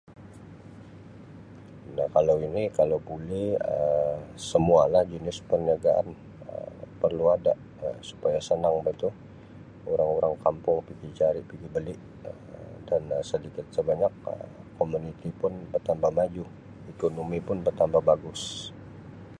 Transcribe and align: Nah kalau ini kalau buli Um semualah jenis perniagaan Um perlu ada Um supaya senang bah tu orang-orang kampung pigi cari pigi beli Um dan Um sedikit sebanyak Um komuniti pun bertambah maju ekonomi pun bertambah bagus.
Nah 1.95 2.07
kalau 2.15 2.35
ini 2.47 2.63
kalau 2.77 2.97
buli 3.07 3.43
Um 3.77 4.17
semualah 4.51 5.03
jenis 5.11 5.37
perniagaan 5.49 6.07
Um 6.51 6.73
perlu 7.01 7.25
ada 7.35 7.53
Um 7.85 7.97
supaya 8.09 8.39
senang 8.49 8.75
bah 8.85 8.95
tu 9.01 9.09
orang-orang 9.93 10.33
kampung 10.45 10.77
pigi 10.89 11.09
cari 11.19 11.41
pigi 11.49 11.67
beli 11.75 11.95
Um 12.27 12.37
dan 12.89 13.01
Um 13.15 13.21
sedikit 13.31 13.65
sebanyak 13.75 14.13
Um 14.27 14.51
komuniti 14.81 15.29
pun 15.39 15.53
bertambah 15.73 16.09
maju 16.19 16.43
ekonomi 16.97 17.37
pun 17.47 17.57
bertambah 17.67 18.01
bagus. 18.09 18.41